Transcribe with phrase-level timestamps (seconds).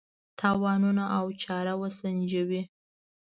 [0.39, 2.61] تاوانونه او چاره وسنجوي.